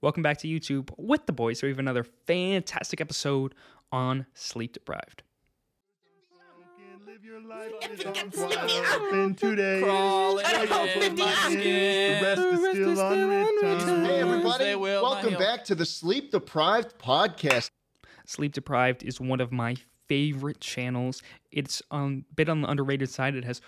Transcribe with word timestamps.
Welcome 0.00 0.22
back 0.22 0.38
to 0.38 0.46
YouTube 0.46 0.92
with 0.96 1.26
the 1.26 1.32
boys. 1.32 1.60
We 1.60 1.70
have 1.70 1.80
another 1.80 2.04
fantastic 2.04 3.00
episode 3.00 3.52
on 3.90 4.26
Sleep 4.32 4.72
Deprived. 4.72 5.24
Live 7.04 7.24
your 7.24 7.40
life 7.40 7.72
is 7.90 8.06
on 8.06 8.30
twelve 8.30 9.12
in 9.12 9.34
two 9.34 9.56
days. 9.56 9.82
Crawling 9.82 10.44
in 10.46 11.16
my 11.16 11.32
skin. 11.48 12.22
The 12.22 12.60
rest 12.62 12.78
is 12.78 12.98
still 12.98 13.10
unwritten. 13.10 14.04
Hey, 14.04 14.20
everybody. 14.20 14.76
Welcome 14.76 15.34
back 15.34 15.64
to 15.64 15.74
the 15.74 15.84
Sleep 15.84 16.30
Deprived 16.30 16.96
Podcast. 17.00 17.70
Sleep 18.24 18.52
Deprived 18.52 19.02
is 19.02 19.20
one 19.20 19.40
of 19.40 19.50
my 19.50 19.74
favorite 20.06 20.60
channels. 20.60 21.22
It's 21.50 21.82
um, 21.90 22.24
a 22.30 22.34
bit 22.34 22.48
on 22.48 22.60
the 22.60 22.70
underrated 22.70 23.10
side. 23.10 23.34
It 23.34 23.44
has 23.44 23.60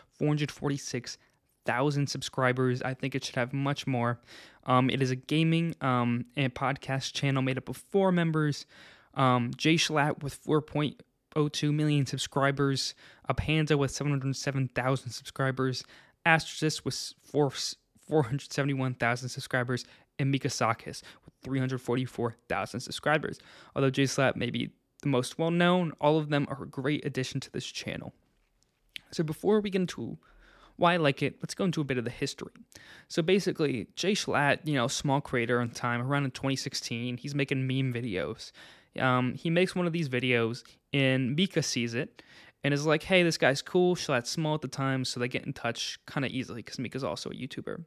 446,000 1.67 2.07
subscribers. 2.09 2.83
I 2.83 2.95
think 2.95 3.15
it 3.15 3.25
should 3.25 3.37
have 3.37 3.53
much 3.53 3.87
more. 3.87 4.21
Um, 4.65 4.91
it 4.91 5.03
is 5.03 5.11
a 5.11 5.17
gaming 5.17 5.75
um, 5.81 6.27
and 6.37 6.55
podcast 6.55 7.13
channel 7.13 7.43
made 7.43 7.59
up 7.59 7.69
of 7.69 7.77
four 7.77 8.13
members. 8.13 8.67
Um, 9.15 9.51
Jschlatt 9.53 10.23
with 10.23 10.43
4.02 10.45 11.75
million 11.75 12.07
subscribers, 12.07 12.95
Apandah 13.29 13.77
with 13.77 13.91
707,000 13.91 15.11
subscribers, 15.11 15.85
Astrozist 16.27 16.85
with 16.85 17.15
four, 17.23 17.51
471,000 18.07 19.29
subscribers, 19.29 19.85
and 20.19 20.33
Mikasacus 20.33 21.03
with 21.25 21.35
344,000 21.43 22.81
subscribers. 22.81 23.39
Although 23.75 23.91
Jschlatt 23.91 24.37
may 24.37 24.51
be 24.51 24.71
the 25.03 25.09
most 25.09 25.39
well 25.39 25.51
known, 25.51 25.93
all 26.01 26.19
of 26.19 26.29
them 26.29 26.47
are 26.51 26.63
a 26.63 26.69
great 26.69 27.05
addition 27.05 27.41
to 27.41 27.51
this 27.51 27.67
channel. 27.67 28.13
So 29.13 29.25
before 29.25 29.61
we 29.61 29.71
get 29.71 29.81
into 29.81 30.19
why 30.81 30.95
I 30.95 30.97
like 30.97 31.23
it, 31.23 31.37
let's 31.43 31.55
go 31.55 31.65
into 31.65 31.83
a 31.83 31.85
bit 31.85 31.99
of 31.99 32.05
the 32.05 32.11
history. 32.11 32.53
So 33.07 33.21
basically, 33.21 33.89
Jschlatt, 33.97 34.61
you 34.65 34.75
know, 34.75 34.89
small 34.89 35.21
creator 35.21 35.61
on 35.61 35.69
time, 35.69 36.01
around 36.01 36.25
in 36.25 36.31
2016, 36.31 37.19
he's 37.19 37.35
making 37.35 37.67
meme 37.67 37.93
videos. 37.93 38.51
Um, 38.99 39.35
he 39.35 39.51
makes 39.51 39.77
one 39.77 39.87
of 39.87 39.93
these 39.93 40.09
videos, 40.09 40.65
and 40.95 41.37
Mika 41.37 41.63
sees 41.63 41.93
it 41.95 42.23
and 42.65 42.73
is 42.73 42.87
like, 42.87 43.03
"Hey, 43.03 43.23
this 43.23 43.37
guy's 43.37 43.61
cool." 43.61 43.95
Schlatt's 43.95 44.31
small 44.31 44.55
at 44.55 44.63
the 44.63 44.69
time, 44.69 45.05
so 45.05 45.21
they 45.21 45.29
get 45.29 45.45
in 45.45 45.53
touch 45.53 46.01
kind 46.07 46.25
of 46.25 46.33
easily 46.33 46.63
because 46.63 46.79
Mika's 46.79 47.05
also 47.05 47.31
a 47.31 47.35
YouTuber. 47.35 47.85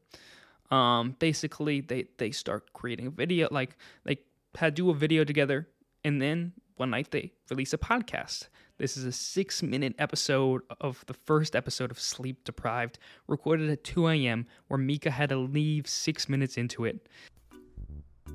Um, 0.71 1.15
basically, 1.17 1.81
they 1.81 2.05
they 2.17 2.29
start 2.29 2.71
creating 2.73 3.07
a 3.07 3.11
video, 3.11 3.47
like 3.49 3.75
they 4.05 4.19
had 4.55 4.75
do 4.75 4.91
a 4.91 4.93
video 4.93 5.23
together, 5.23 5.67
and 6.03 6.21
then 6.21 6.53
one 6.75 6.91
night 6.91 7.09
they 7.09 7.33
release 7.49 7.73
a 7.73 7.77
podcast. 7.79 8.49
This 8.79 8.97
is 8.97 9.05
a 9.05 9.11
six 9.11 9.61
minute 9.61 9.93
episode 9.99 10.61
of 10.81 11.03
the 11.07 11.13
first 11.13 11.55
episode 11.55 11.91
of 11.91 11.99
Sleep 11.99 12.43
Deprived, 12.43 12.97
recorded 13.27 13.69
at 13.69 13.83
2 13.83 14.07
a.m., 14.07 14.47
where 14.67 14.77
Mika 14.77 15.11
had 15.11 15.29
to 15.29 15.37
leave 15.37 15.87
six 15.87 16.27
minutes 16.27 16.57
into 16.57 16.85
it. 16.85 17.07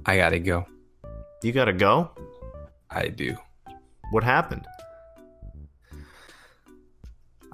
I 0.07 0.17
gotta 0.17 0.39
go. 0.39 0.65
You 1.43 1.53
gotta 1.53 1.73
go. 1.73 2.11
I 2.91 3.09
do. 3.09 3.37
What 4.13 4.23
happened? 4.25 4.65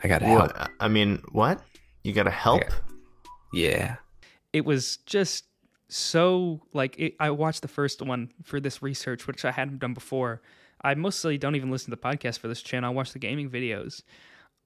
I 0.02 0.08
gotta 0.08 0.26
help. 0.26 0.52
I 0.78 0.88
mean, 0.88 1.22
what? 1.32 1.60
You 2.02 2.12
gotta 2.12 2.30
help? 2.30 2.62
Okay. 2.62 2.74
Yeah. 3.54 3.96
it 4.52 4.64
was 4.64 4.96
just 5.06 5.44
so 5.88 6.60
like 6.72 6.98
it, 6.98 7.14
I 7.20 7.30
watched 7.30 7.62
the 7.62 7.68
first 7.68 8.02
one 8.02 8.30
for 8.42 8.60
this 8.60 8.82
research, 8.82 9.26
which 9.26 9.44
I 9.44 9.52
hadn't 9.52 9.78
done 9.78 9.94
before. 9.94 10.42
I 10.84 10.94
mostly 10.94 11.38
don't 11.38 11.56
even 11.56 11.70
listen 11.70 11.90
to 11.90 11.96
the 11.96 12.16
podcast 12.16 12.38
for 12.38 12.48
this 12.48 12.62
channel. 12.62 12.90
I 12.90 12.94
watch 12.94 13.12
the 13.12 13.18
gaming 13.18 13.50
videos. 13.50 14.02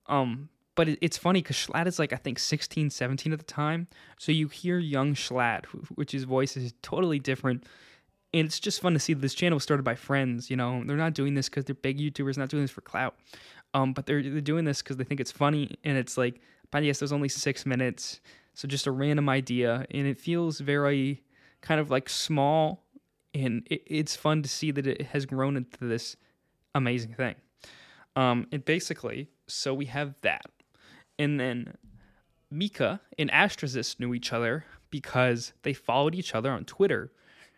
Um, 0.07 0.49
but 0.75 0.89
it, 0.89 0.99
it's 1.01 1.17
funny 1.17 1.41
because 1.41 1.57
Schlatt 1.57 1.87
is 1.87 1.99
like 1.99 2.13
I 2.13 2.17
think 2.17 2.39
16, 2.39 2.91
17 2.91 3.33
at 3.33 3.39
the 3.39 3.45
time. 3.45 3.89
So 4.19 4.33
you 4.33 4.49
hear 4.49 4.79
young 4.79 5.15
Schlatt, 5.15 5.65
which 5.95 6.13
his 6.13 6.25
voice 6.25 6.57
is 6.57 6.75
totally 6.83 7.19
different. 7.19 7.65
And 8.35 8.47
it's 8.47 8.61
just 8.61 8.83
fun 8.83 8.93
to 8.93 8.99
see 8.99 9.15
this 9.15 9.33
channel 9.33 9.59
started 9.59 9.85
by 9.85 9.95
friends. 9.95 10.51
You 10.51 10.57
know, 10.57 10.83
they're 10.85 10.97
not 10.97 11.15
doing 11.15 11.35
this 11.35 11.49
because 11.49 11.65
they're 11.65 11.75
big 11.75 11.99
YouTubers, 11.99 12.37
not 12.37 12.51
doing 12.51 12.65
this 12.65 12.71
for 12.71 12.83
clout. 12.83 13.17
Um, 13.75 13.93
but 13.93 14.07
they're 14.07 14.23
they're 14.23 14.41
doing 14.41 14.65
this 14.65 14.83
because 14.83 14.97
they 14.97 15.05
think 15.05 15.21
it's 15.21 15.33
funny, 15.33 15.77
and 15.85 15.99
it's 15.99 16.17
like, 16.17 16.41
but 16.71 16.85
yes, 16.85 16.99
there's 16.99 17.13
only 17.13 17.29
six 17.29 17.67
minutes, 17.67 18.21
so 18.55 18.67
just 18.67 18.87
a 18.87 18.91
random 18.91 19.29
idea, 19.29 19.85
and 19.91 20.07
it 20.07 20.19
feels 20.19 20.61
very 20.61 21.23
kind 21.61 21.81
of 21.81 21.91
like 21.91 22.09
small, 22.09 22.85
and 23.35 23.67
it, 23.71 23.83
it's 23.87 24.17
fun 24.17 24.43
to 24.43 24.49
see 24.49 24.71
that 24.71 24.87
it 24.87 25.03
has 25.03 25.27
grown 25.27 25.57
into 25.57 25.87
this 25.87 26.17
amazing 26.75 27.15
thing. 27.15 27.35
Um, 28.17 28.47
and 28.53 28.65
basically, 28.65 29.29
so 29.47 29.73
we 29.75 29.87
have 29.87 30.15
that, 30.23 30.47
and 31.19 31.39
then 31.39 31.75
Mika 32.51 33.01
and 33.19 33.31
Astrozist 33.31 34.01
knew 34.01 34.15
each 34.15 34.33
other 34.33 34.65
because 34.91 35.53
they 35.63 35.73
followed 35.73 36.15
each 36.15 36.35
other 36.35 36.51
on 36.51 36.65
Twitter. 36.65 37.13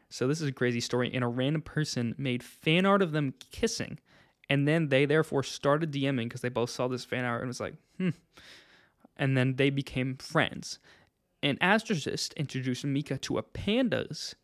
So 0.08 0.26
this 0.26 0.40
is 0.40 0.48
a 0.48 0.52
crazy 0.52 0.80
story. 0.80 1.10
And 1.14 1.22
a 1.22 1.28
random 1.28 1.62
person 1.62 2.14
made 2.18 2.42
fan 2.42 2.84
art 2.84 3.02
of 3.02 3.12
them 3.12 3.34
kissing, 3.52 3.98
and 4.48 4.66
then 4.66 4.88
they 4.88 5.06
therefore 5.06 5.44
started 5.44 5.92
DMing 5.92 6.24
because 6.24 6.40
they 6.40 6.48
both 6.48 6.70
saw 6.70 6.88
this 6.88 7.04
fan 7.04 7.24
art 7.24 7.40
and 7.40 7.48
was 7.48 7.60
like, 7.60 7.74
hmm. 7.98 8.10
And 9.16 9.36
then 9.36 9.56
they 9.56 9.70
became 9.70 10.16
friends. 10.16 10.78
And 11.42 11.60
Astrozist 11.60 12.36
introduced 12.36 12.84
Mika 12.84 13.18
to 13.18 13.38
Apandah's 13.38 14.34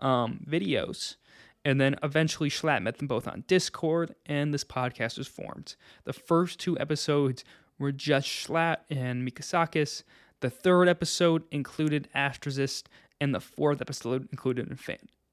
um, 0.00 0.44
videos. 0.48 1.16
And 1.64 1.80
then 1.80 1.96
eventually 2.02 2.50
Schlatt 2.50 2.82
met 2.82 2.98
them 2.98 3.06
both 3.06 3.26
on 3.26 3.44
Discord, 3.46 4.14
and 4.26 4.52
this 4.52 4.64
podcast 4.64 5.16
was 5.16 5.28
formed. 5.28 5.76
The 6.04 6.12
first 6.12 6.60
two 6.60 6.78
episodes 6.78 7.42
were 7.78 7.92
just 7.92 8.28
Schlatt 8.28 8.78
and 8.90 9.26
Mikasacus. 9.26 10.02
The 10.40 10.50
third 10.50 10.88
episode 10.88 11.44
included 11.50 12.08
Astrozist, 12.14 12.84
and 13.20 13.34
the 13.34 13.40
fourth 13.40 13.80
episode 13.80 14.28
included 14.30 14.78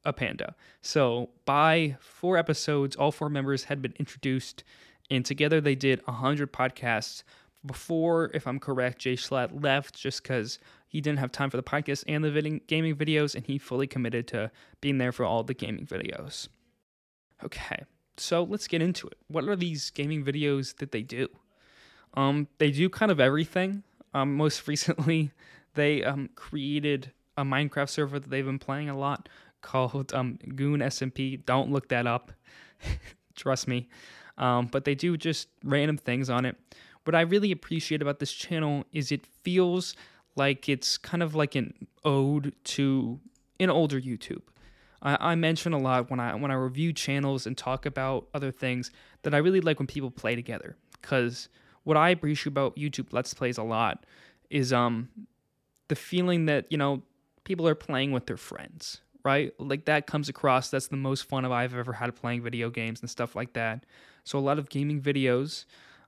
Apandah. 0.06 0.54
So 0.82 1.30
by 1.46 1.98
four 2.00 2.38
episodes, 2.38 2.96
all 2.96 3.12
four 3.12 3.30
members 3.30 3.66
had 3.66 3.82
been 3.82 3.94
introduced, 4.00 4.64
and 5.10 5.26
together 5.26 5.60
they 5.60 5.76
did 5.76 6.02
100 6.06 6.54
podcasts. 6.54 7.24
Before, 7.66 8.32
if 8.34 8.48
I'm 8.48 8.60
correct, 8.60 9.02
Jschlatt 9.02 9.64
left 9.64 9.96
just 9.96 10.24
because 10.24 10.58
he 10.88 11.00
didn't 11.00 11.20
have 11.20 11.32
time 11.32 11.50
for 11.50 11.58
the 11.58 11.64
podcast 11.64 12.04
and 12.08 12.24
the 12.24 12.32
vid- 12.32 12.68
gaming 12.68 12.96
videos, 12.96 13.36
and 13.36 13.46
he 13.46 13.58
fully 13.58 13.88
committed 13.88 14.28
to 14.30 14.52
being 14.82 14.98
there 14.98 15.12
for 15.12 15.26
all 15.26 15.44
the 15.44 15.54
gaming 15.54 15.86
videos. 15.86 16.48
Okay, 17.44 17.84
so 18.18 18.44
let's 18.44 18.68
get 18.68 18.82
into 18.82 19.08
it. 19.08 19.18
What 19.28 19.48
are 19.48 19.56
these 19.56 19.92
gaming 19.92 20.24
videos 20.24 20.78
that 20.78 20.92
they 20.92 21.02
do? 21.02 21.28
Um, 22.16 22.48
they 22.58 22.72
do 22.72 22.90
kind 22.90 23.12
of 23.12 23.20
everything. 23.20 23.84
Um, 24.14 24.36
most 24.36 24.68
recently, 24.68 25.32
they 25.76 26.04
um, 26.04 26.30
created 26.36 27.12
a 27.38 27.44
Minecraft 27.44 27.90
server 27.90 28.20
that 28.20 28.30
they've 28.30 28.46
been 28.46 28.60
playing 28.60 28.90
a 28.90 28.98
lot 28.98 29.30
called 29.62 30.14
um, 30.14 30.40
Goon 30.56 30.80
SMP. 30.82 31.44
Don't 31.46 31.72
look 31.72 31.90
that 31.90 32.08
up. 32.08 32.32
Trust 33.36 33.68
me. 33.68 33.88
Um, 34.38 34.68
but 34.68 34.86
they 34.86 34.96
do 34.96 35.18
just 35.18 35.48
random 35.64 35.98
things 35.98 36.30
on 36.30 36.46
it. 36.46 36.58
What 37.04 37.16
I 37.16 37.22
really 37.22 37.52
appreciate 37.52 38.02
about 38.02 38.20
this 38.20 38.32
channel 38.32 38.86
is 38.92 39.12
it 39.12 39.26
feels 39.26 39.96
like 40.36 40.70
it's 40.70 40.98
kind 40.98 41.24
of 41.24 41.36
like 41.36 41.56
an 41.56 41.74
ode 42.04 42.54
to 42.64 43.20
an 43.60 43.70
older 43.70 44.00
YouTube. 44.00 44.42
I, 45.02 45.32
I 45.32 45.36
mention 45.36 45.74
a 45.74 45.80
lot 45.80 46.10
when 46.10 46.20
I 46.20 46.36
when 46.36 46.52
I 46.52 46.56
review 46.56 46.94
channels 46.94 47.48
and 47.48 47.58
talk 47.58 47.86
about 47.86 48.28
other 48.34 48.52
things 48.52 48.92
that 49.24 49.34
I 49.34 49.38
really 49.38 49.62
like 49.62 49.80
when 49.80 49.88
people 49.88 50.12
play 50.12 50.36
together. 50.36 50.76
Because 51.02 51.50
what 51.84 51.98
I 51.98 52.10
appreciate 52.10 52.48
about 52.48 52.76
YouTube 52.76 53.08
Let's 53.12 53.34
Plays 53.34 53.58
a 53.58 53.64
lot 53.64 54.06
is 54.50 54.72
um 54.72 55.10
the 55.88 55.96
feeling 55.96 56.46
that 56.46 56.66
you 56.70 56.78
know 56.78 57.02
people 57.44 57.68
are 57.68 57.76
playing 57.76 58.12
with 58.12 58.28
their 58.28 58.38
friends, 58.38 59.02
right? 59.26 59.54
Like 59.60 59.86
that 59.86 60.08
comes 60.08 60.30
across. 60.30 60.70
That's 60.70 60.88
the 60.88 60.98
most 60.98 61.28
fun 61.28 61.46
I've 61.46 61.76
ever 61.76 61.94
had 61.94 62.16
playing 62.16 62.44
video 62.44 62.70
games 62.70 63.02
and 63.02 63.10
stuff 63.10 63.36
like 63.36 63.54
that. 63.54 63.86
So 64.24 64.38
a 64.38 64.42
lot 64.42 64.60
of 64.60 64.70
gaming 64.70 65.02
videos, 65.02 65.66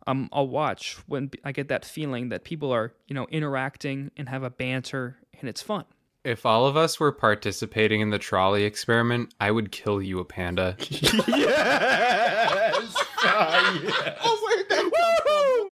um, 0.08 0.30
I'll 0.32 0.48
watch 0.48 0.98
when 1.08 1.32
I 1.44 1.52
get 1.52 1.68
that 1.70 1.86
feeling 1.86 2.30
that 2.30 2.44
people 2.44 2.72
are 2.72 2.94
you 3.08 3.16
know 3.16 3.28
interacting 3.30 4.12
and 4.18 4.30
have 4.30 4.44
a 4.44 4.50
banter 4.50 5.18
and 5.40 5.50
it's 5.50 5.62
fun. 5.62 5.86
If 6.24 6.46
all 6.46 6.66
of 6.66 6.78
us 6.78 7.02
were 7.02 7.12
participating 7.12 8.00
in 8.00 8.10
the 8.10 8.18
trolley 8.18 8.64
experiment, 8.64 9.34
I 9.42 9.52
would 9.52 9.74
kill 9.74 10.02
you, 10.02 10.24
Apandah. 10.24 10.78
yes. 11.28 12.96
Ah, 13.26 13.80
yes. 13.84 14.18
Oh, 14.24 14.40
where'd 14.42 14.70
that 14.70 14.92
come 14.94 15.60
from? 15.60 15.70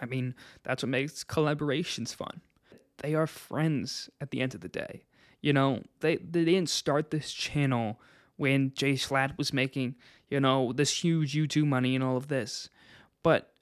I 0.00 0.06
mean, 0.06 0.34
that's 0.62 0.84
what 0.84 0.90
makes 0.90 1.24
collaborations 1.24 2.14
fun. 2.14 2.40
They 2.98 3.14
are 3.14 3.26
friends 3.26 4.08
at 4.20 4.30
the 4.30 4.40
end 4.40 4.54
of 4.54 4.60
the 4.60 4.68
day. 4.68 5.02
You 5.40 5.52
know, 5.52 5.82
they 6.00 6.16
they 6.16 6.44
didn't 6.44 6.68
start 6.68 7.10
this 7.10 7.32
channel 7.32 8.00
when 8.36 8.70
Jschlatt 8.70 9.36
was 9.38 9.52
making, 9.52 9.96
you 10.28 10.38
know, 10.38 10.72
this 10.72 11.02
huge 11.02 11.34
YouTube 11.34 11.66
money 11.66 11.94
and 11.94 12.04
all 12.04 12.16
of 12.16 12.28
this. 12.28 12.68
But 13.22 13.52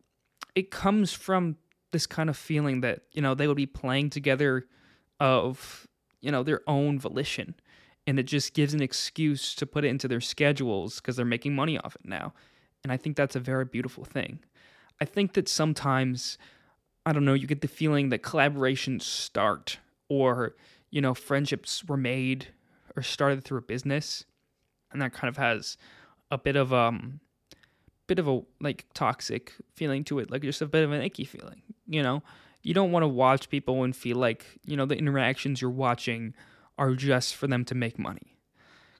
it 0.58 0.72
comes 0.72 1.12
from 1.12 1.56
this 1.92 2.04
kind 2.04 2.28
of 2.28 2.36
feeling 2.36 2.80
that, 2.80 3.02
you 3.12 3.22
know, 3.22 3.32
they 3.32 3.46
would 3.46 3.56
be 3.56 3.64
playing 3.64 4.10
together 4.10 4.66
of, 5.20 5.86
you 6.20 6.32
know, 6.32 6.42
their 6.42 6.62
own 6.66 6.98
volition. 6.98 7.54
And 8.08 8.18
it 8.18 8.24
just 8.24 8.54
gives 8.54 8.74
an 8.74 8.82
excuse 8.82 9.54
to 9.54 9.66
put 9.66 9.84
it 9.84 9.88
into 9.88 10.08
their 10.08 10.20
schedules 10.20 10.96
because 10.96 11.14
they're 11.14 11.24
making 11.24 11.54
money 11.54 11.78
off 11.78 11.94
it 11.94 12.04
now. 12.04 12.34
And 12.82 12.92
I 12.92 12.96
think 12.96 13.16
that's 13.16 13.36
a 13.36 13.40
very 13.40 13.64
beautiful 13.64 14.04
thing. 14.04 14.40
I 15.00 15.04
think 15.04 15.34
that 15.34 15.48
sometimes, 15.48 16.38
I 17.06 17.12
don't 17.12 17.24
know, 17.24 17.34
you 17.34 17.46
get 17.46 17.60
the 17.60 17.68
feeling 17.68 18.08
that 18.08 18.22
collaborations 18.22 19.02
start 19.02 19.78
or, 20.08 20.56
you 20.90 21.00
know, 21.00 21.14
friendships 21.14 21.84
were 21.84 21.96
made 21.96 22.48
or 22.96 23.02
started 23.02 23.44
through 23.44 23.58
a 23.58 23.62
business, 23.62 24.24
and 24.90 25.00
that 25.02 25.12
kind 25.12 25.28
of 25.28 25.36
has 25.36 25.76
a 26.32 26.38
bit 26.38 26.56
of 26.56 26.72
um 26.72 27.20
bit 28.08 28.18
of 28.18 28.26
a 28.26 28.40
like 28.60 28.86
toxic 28.94 29.52
feeling 29.74 30.02
to 30.04 30.18
it, 30.18 30.30
like 30.30 30.42
just 30.42 30.60
a 30.60 30.66
bit 30.66 30.82
of 30.82 30.90
an 30.90 31.02
icky 31.02 31.24
feeling. 31.24 31.62
You 31.86 32.02
know, 32.02 32.22
you 32.62 32.74
don't 32.74 32.90
want 32.90 33.04
to 33.04 33.08
watch 33.08 33.48
people 33.48 33.84
and 33.84 33.94
feel 33.94 34.16
like 34.16 34.44
you 34.64 34.76
know 34.76 34.86
the 34.86 34.96
interactions 34.96 35.62
you're 35.62 35.70
watching 35.70 36.34
are 36.76 36.94
just 36.94 37.36
for 37.36 37.46
them 37.46 37.64
to 37.66 37.74
make 37.74 37.98
money. 37.98 38.36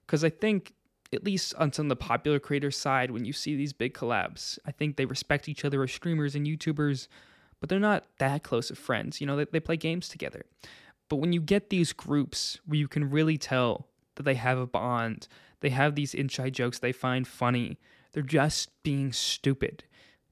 Because 0.06 0.22
I 0.22 0.30
think 0.30 0.74
at 1.12 1.24
least 1.24 1.54
on 1.54 1.72
some 1.72 1.86
of 1.86 1.90
the 1.90 1.96
popular 1.96 2.38
creator 2.38 2.70
side, 2.70 3.10
when 3.10 3.24
you 3.24 3.32
see 3.32 3.56
these 3.56 3.72
big 3.72 3.94
collabs, 3.94 4.58
I 4.66 4.72
think 4.72 4.96
they 4.96 5.06
respect 5.06 5.48
each 5.48 5.64
other 5.64 5.82
as 5.82 5.90
streamers 5.90 6.34
and 6.34 6.46
YouTubers, 6.46 7.08
but 7.60 7.68
they're 7.68 7.78
not 7.78 8.04
that 8.18 8.42
close 8.42 8.70
of 8.70 8.78
friends. 8.78 9.20
You 9.20 9.26
know, 9.26 9.36
they, 9.36 9.46
they 9.46 9.60
play 9.60 9.76
games 9.76 10.08
together. 10.08 10.44
But 11.08 11.16
when 11.16 11.32
you 11.32 11.40
get 11.40 11.70
these 11.70 11.94
groups 11.94 12.60
where 12.66 12.78
you 12.78 12.88
can 12.88 13.10
really 13.10 13.38
tell 13.38 13.86
that 14.16 14.24
they 14.24 14.34
have 14.34 14.58
a 14.58 14.66
bond, 14.66 15.28
they 15.60 15.70
have 15.70 15.94
these 15.94 16.14
inside 16.14 16.52
jokes 16.52 16.78
they 16.78 16.92
find 16.92 17.26
funny, 17.26 17.78
they're 18.12 18.22
just 18.22 18.70
being 18.82 19.12
stupid. 19.12 19.84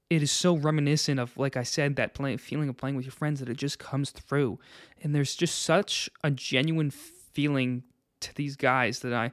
It 0.08 0.23
is 0.23 0.31
so 0.31 0.56
reminiscent 0.56 1.19
of, 1.19 1.37
like 1.37 1.56
I 1.56 1.64
said, 1.64 1.96
that 1.96 2.14
play, 2.14 2.37
feeling 2.37 2.69
of 2.69 2.76
playing 2.76 2.96
with 2.96 3.05
your 3.05 3.12
friends 3.12 3.40
that 3.40 3.49
it 3.49 3.56
just 3.56 3.78
comes 3.78 4.11
through. 4.11 4.58
And 5.02 5.14
there's 5.14 5.34
just 5.34 5.62
such 5.62 6.08
a 6.23 6.31
genuine 6.31 6.90
feeling 6.90 7.82
to 8.20 8.34
these 8.34 8.56
guys 8.56 9.00
that 9.00 9.12
I 9.12 9.32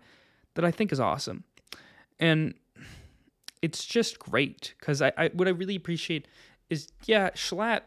that 0.56 0.66
I 0.66 0.72
think 0.72 0.92
is 0.92 1.00
awesome. 1.00 1.44
And 2.20 2.54
it's 3.62 3.86
just 3.86 4.20
great 4.20 4.74
because 4.80 5.02
I, 5.02 5.12
I 5.18 5.30
what 5.34 5.48
I 5.48 5.52
really 5.52 5.76
appreciate 5.76 6.28
is 6.70 6.90
yeah, 7.06 7.30
Schlatt 7.32 7.82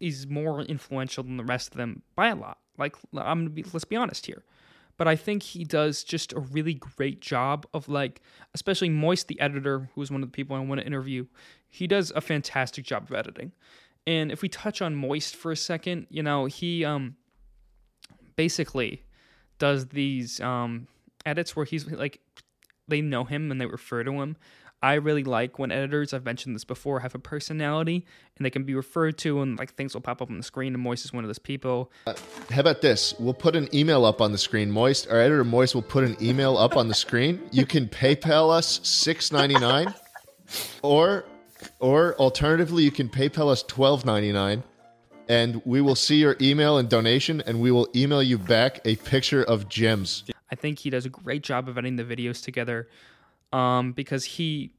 is 0.00 0.26
more 0.26 0.60
influential 0.62 1.24
than 1.24 1.36
the 1.36 1.44
rest 1.44 1.68
of 1.68 1.76
them 1.76 2.02
by 2.14 2.28
a 2.28 2.34
lot. 2.34 2.58
Like 2.76 2.96
I'm 3.16 3.40
gonna 3.40 3.50
be 3.50 3.64
let's 3.72 3.84
be 3.84 3.96
honest 3.96 4.26
here. 4.26 4.42
But 4.96 5.08
I 5.08 5.16
think 5.16 5.42
he 5.42 5.64
does 5.64 6.04
just 6.04 6.32
a 6.32 6.40
really 6.40 6.74
great 6.74 7.20
job 7.20 7.66
of 7.74 7.88
like, 7.88 8.20
especially 8.54 8.88
Moist, 8.88 9.28
the 9.28 9.40
editor, 9.40 9.90
who 9.94 10.02
is 10.02 10.10
one 10.10 10.22
of 10.22 10.28
the 10.28 10.34
people 10.34 10.56
I 10.56 10.60
want 10.60 10.80
to 10.80 10.86
interview. 10.86 11.26
He 11.68 11.86
does 11.86 12.12
a 12.14 12.20
fantastic 12.20 12.84
job 12.84 13.04
of 13.04 13.14
editing. 13.14 13.52
And 14.06 14.30
if 14.30 14.42
we 14.42 14.48
touch 14.48 14.82
on 14.82 14.94
Moist 14.94 15.34
for 15.34 15.50
a 15.50 15.56
second, 15.56 16.06
you 16.10 16.22
know, 16.22 16.46
he 16.46 16.84
um 16.84 17.16
basically 18.36 19.02
does 19.58 19.86
these 19.88 20.40
um 20.40 20.86
edits 21.26 21.56
where 21.56 21.64
he's 21.64 21.90
like 21.90 22.20
they 22.86 23.00
know 23.00 23.24
him 23.24 23.50
and 23.50 23.60
they 23.60 23.66
refer 23.66 24.04
to 24.04 24.12
him. 24.20 24.36
I 24.82 24.94
really 24.94 25.24
like 25.24 25.58
when 25.58 25.72
editors, 25.72 26.12
I've 26.12 26.26
mentioned 26.26 26.54
this 26.54 26.64
before, 26.64 27.00
have 27.00 27.14
a 27.14 27.18
personality 27.18 28.04
and 28.36 28.44
they 28.44 28.50
can 28.50 28.64
be 28.64 28.74
referred 28.74 29.16
to 29.18 29.40
and 29.40 29.58
like 29.58 29.74
things 29.74 29.94
will 29.94 30.02
pop 30.02 30.20
up 30.20 30.28
on 30.28 30.36
the 30.36 30.42
screen 30.42 30.74
and 30.74 30.82
Moist 30.82 31.06
is 31.06 31.12
one 31.12 31.24
of 31.24 31.28
those 31.28 31.38
people. 31.38 31.90
How 32.06 32.60
about 32.60 32.82
this? 32.82 33.14
We'll 33.18 33.32
put 33.32 33.56
an 33.56 33.74
email 33.74 34.04
up 34.04 34.20
on 34.20 34.32
the 34.32 34.38
screen. 34.38 34.70
Moist, 34.70 35.08
our 35.08 35.18
editor 35.18 35.42
Moist 35.42 35.74
will 35.74 35.82
put 35.82 36.04
an 36.04 36.16
email 36.20 36.58
up 36.58 36.76
on 36.76 36.88
the 36.88 36.94
screen. 36.94 37.40
You 37.50 37.64
can 37.64 37.88
PayPal 37.88 38.50
us 38.50 38.80
six 38.82 39.32
ninety 39.32 39.54
nine, 39.54 39.94
or 40.82 41.24
or 41.80 42.14
alternatively, 42.16 42.82
you 42.82 42.90
can 42.90 43.08
PayPal 43.08 43.50
us 43.50 43.62
twelve 43.62 44.04
ninety 44.04 44.32
nine, 44.32 44.62
and 45.30 45.62
we 45.64 45.80
will 45.80 45.94
see 45.96 46.16
your 46.16 46.36
email 46.42 46.76
and 46.76 46.90
donation, 46.90 47.40
and 47.46 47.62
we 47.62 47.70
will 47.70 47.88
email 47.96 48.22
you 48.22 48.36
back 48.36 48.80
a 48.84 48.96
picture 48.96 49.42
of 49.42 49.68
gems. 49.70 50.24
I 50.50 50.56
think 50.56 50.80
he 50.80 50.90
does 50.90 51.06
a 51.06 51.08
great 51.08 51.42
job 51.42 51.70
of 51.70 51.78
editing 51.78 51.96
the 51.96 52.04
videos 52.04 52.44
together 52.44 52.88
um, 53.54 53.92
because 53.92 54.24
he 54.24 54.72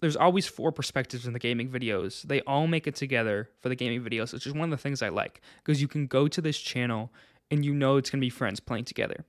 there's 0.00 0.16
always 0.16 0.46
four 0.46 0.72
perspectives 0.72 1.26
in 1.26 1.34
the 1.34 1.38
gaming 1.38 1.68
videos. 1.68 2.22
They 2.22 2.40
all 2.42 2.66
make 2.66 2.86
it 2.86 2.94
together 2.94 3.50
for 3.60 3.68
the 3.68 3.74
gaming 3.74 4.02
videos, 4.02 4.32
which 4.32 4.46
is 4.46 4.54
one 4.54 4.64
of 4.64 4.70
the 4.70 4.82
things 4.82 5.02
I 5.02 5.10
like 5.10 5.42
because 5.62 5.82
you 5.82 5.88
can 5.88 6.06
go 6.06 6.26
to 6.26 6.40
this 6.40 6.58
channel 6.58 7.12
and 7.50 7.64
you 7.64 7.74
know 7.74 7.96
it's 7.96 8.08
going 8.08 8.20
to 8.20 8.24
be 8.24 8.30
friends 8.30 8.60
playing 8.60 8.84
together. 8.84 9.26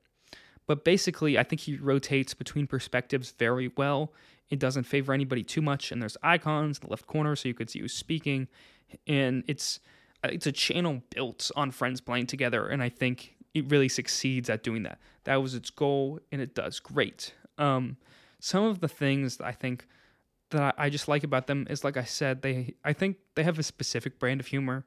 But 0.68 0.86
basically, 0.86 1.38
I 1.38 1.44
think 1.44 1.62
he 1.62 1.75
rotates 1.75 2.33
between 2.33 2.68
perspectives 2.68 3.31
very 3.31 3.71
well. 3.75 4.13
It 4.50 4.59
doesn't 4.59 4.83
favor 4.83 5.12
anybody 5.12 5.44
too 5.44 5.62
much, 5.62 5.92
and 5.92 6.01
there's 6.01 6.15
icons 6.21 6.77
in 6.77 6.88
the 6.88 6.92
left 6.92 7.07
corner 7.07 7.36
so 7.36 7.50
you 7.50 7.56
could 7.56 7.69
see 7.69 7.80
who's 7.80 7.94
speaking. 7.94 8.48
And 9.07 9.44
it's 9.48 9.80
it's 10.24 10.45
a 10.45 10.51
channel 10.51 11.01
built 11.09 11.50
on 11.56 11.71
friends 11.71 12.00
playing 12.00 12.27
together, 12.27 12.68
and 12.68 12.83
I 12.83 12.89
think 12.89 13.36
it 13.53 13.69
really 13.69 13.89
succeeds 13.89 14.50
at 14.50 14.63
doing 14.63 14.83
that. 14.83 15.00
That 15.24 15.38
was 15.38 15.56
its 15.56 15.71
goal, 15.71 16.19
and 16.31 16.39
it 16.39 16.53
does 16.53 16.80
great. 16.80 17.33
Um, 17.57 17.98
some 18.42 18.64
of 18.66 18.82
the 18.82 18.88
things 18.88 19.38
that 19.38 19.46
I 19.46 19.54
think 19.54 19.88
that 20.50 20.76
I 20.78 20.90
just 20.90 21.08
like 21.08 21.24
about 21.24 21.48
them 21.48 21.66
is, 21.70 21.84
like 21.84 21.96
I 21.96 22.04
said, 22.04 22.42
they 22.42 22.76
I 22.84 22.92
think 22.92 23.18
they 23.36 23.44
have 23.44 23.58
a 23.58 23.64
specific 23.64 24.20
brand 24.20 24.42
of 24.42 24.48
humor 24.48 24.86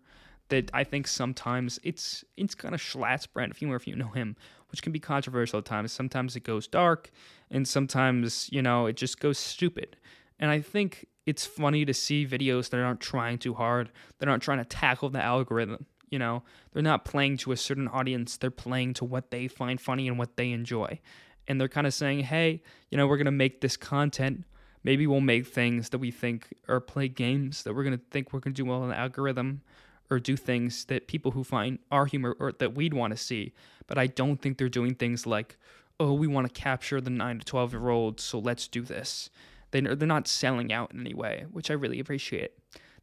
that 0.49 0.71
I 0.75 0.85
think 0.85 1.07
sometimes 1.07 1.79
it's 1.83 2.25
it's 2.37 2.55
kind 2.55 2.75
of 2.75 2.81
Schlatt's 2.81 3.27
brand 3.27 3.53
of 3.53 3.57
humor 3.57 3.77
if 3.77 3.87
you 3.87 3.97
know 3.97 4.09
him, 4.09 4.37
which 4.71 4.83
can 4.83 4.93
be 4.93 5.01
controversial 5.01 5.61
at 5.61 5.65
times. 5.65 5.93
Sometimes 5.93 6.37
it 6.37 6.45
goes 6.45 6.67
dark, 6.67 7.11
and 7.51 7.67
sometimes 7.67 8.49
you 8.53 8.61
know 8.61 8.87
it 8.87 8.97
just 8.97 9.21
goes 9.21 9.39
stupid. 9.39 9.97
And 10.39 10.51
I 10.51 10.61
think 10.61 11.07
it's 11.25 11.47
funny 11.47 11.85
to 11.85 11.95
see 11.95 12.27
videos 12.27 12.71
that 12.71 12.81
aren't 12.81 13.01
trying 13.01 13.39
too 13.39 13.55
hard, 13.55 13.91
that 14.19 14.29
aren't 14.29 14.43
trying 14.43 14.59
to 14.59 14.65
tackle 14.65 15.11
the 15.11 15.23
algorithm. 15.23 15.87
You 16.11 16.19
know, 16.19 16.43
they're 16.73 16.83
not 16.83 17.05
playing 17.05 17.39
to 17.39 17.53
a 17.53 17.57
certain 17.57 17.89
audience, 17.89 18.37
they're 18.37 18.51
playing 18.51 18.95
to 18.95 19.05
what 19.05 19.31
they 19.31 19.49
find 19.49 19.81
funny 19.81 20.09
and 20.09 20.19
what 20.19 20.37
they 20.37 20.51
enjoy. 20.51 21.01
And 21.47 21.61
they're 21.61 21.69
kind 21.69 21.87
of 21.87 21.95
saying, 21.95 22.21
hey, 22.21 22.63
you 22.91 22.97
know, 22.97 23.07
we're 23.07 23.17
going 23.17 23.27
to 23.27 23.31
make 23.31 23.61
this 23.61 23.77
content. 23.77 24.45
Maybe 24.83 25.07
we'll 25.07 25.21
make 25.21 25.47
things 25.47 25.91
that 25.91 25.99
we 25.99 26.11
think 26.11 26.55
or 26.69 26.81
play 26.81 27.09
games 27.09 27.63
that 27.63 27.75
we're 27.75 27.85
going 27.85 27.99
to 27.99 28.05
think 28.11 28.33
we're 28.33 28.41
going 28.41 28.55
to 28.55 28.63
do 28.63 28.69
well 28.69 28.83
in 28.83 28.91
the 28.91 28.99
algorithm 28.99 29.63
or 30.11 30.19
do 30.19 30.37
things 30.37 30.85
that 30.87 31.09
people 31.09 31.33
who 31.33 31.45
find 31.45 31.79
our 31.91 32.07
humor 32.07 32.37
or 32.39 32.53
that 32.53 32.75
we'd 32.75 32.95
want 32.95 33.13
to 33.13 33.17
see. 33.17 33.53
But 33.87 33.99
I 33.99 34.07
don't 34.07 34.41
think 34.41 34.59
they're 34.59 34.69
doing 34.69 34.95
things 34.95 35.27
like, 35.27 35.57
oh, 35.99 36.13
we 36.13 36.27
want 36.27 36.53
to 36.53 36.61
capture 36.61 37.01
the 37.01 37.11
9 37.11 37.39
to 37.39 37.45
12 37.45 37.73
year 37.73 37.89
olds, 37.89 38.23
so 38.23 38.39
let's 38.39 38.69
do 38.69 38.83
this. 38.83 39.31
They, 39.71 39.81
they're 39.81 40.07
not 40.07 40.29
selling 40.29 40.73
out 40.73 40.93
in 40.93 41.01
any 41.01 41.15
way, 41.15 41.47
which 41.51 41.71
I 41.71 41.75
really 41.75 42.01
appreciate. 42.01 42.53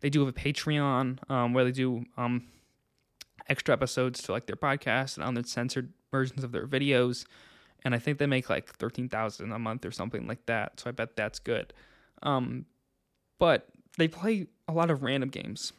They 0.01 0.09
do 0.09 0.25
have 0.25 0.29
a 0.29 0.39
Patreon 0.39 1.29
um, 1.29 1.53
where 1.53 1.63
they 1.63 1.71
do 1.71 2.05
um, 2.17 2.47
extra 3.47 3.73
episodes 3.73 4.21
to 4.23 4.31
like 4.31 4.45
their 4.45 4.55
podcast 4.55 5.17
and 5.17 5.37
uncensored 5.37 5.93
versions 6.11 6.43
of 6.43 6.51
their 6.51 6.67
videos. 6.67 7.25
And 7.83 7.95
I 7.95 7.99
think 7.99 8.17
they 8.17 8.27
make 8.27 8.49
like 8.49 8.73
thirteen 8.75 9.09
thousand 9.09 9.51
a 9.51 9.59
month 9.59 9.85
or 9.85 9.91
something 9.91 10.27
like 10.27 10.45
that. 10.45 10.79
So 10.79 10.89
I 10.89 10.91
bet 10.91 11.15
that's 11.15 11.39
good. 11.39 11.73
Um, 12.21 12.65
but 13.39 13.67
they 13.97 14.07
play 14.07 14.47
a 14.67 14.73
lot 14.73 14.91
of 14.91 15.03
random 15.03 15.29
games. 15.29 15.73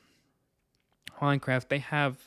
Minecraft, 1.21 1.69
they 1.69 1.79
have 1.79 2.19